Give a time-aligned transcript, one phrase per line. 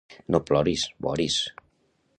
[0.35, 1.39] No ploris, Boris!